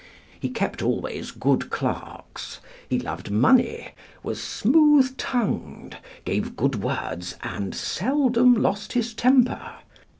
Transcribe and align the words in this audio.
He 0.39 0.49
kept 0.49 0.81
always 0.81 1.29
good 1.29 1.69
clerks, 1.69 2.59
he 2.89 2.97
loved 2.97 3.29
money, 3.29 3.89
was 4.23 4.41
smooth 4.41 5.15
tongued, 5.15 5.97
gave 6.25 6.55
good 6.55 6.81
words, 6.81 7.35
and 7.43 7.75
seldom 7.75 8.55
lost 8.55 8.93
his 8.93 9.13
temper. 9.13 9.73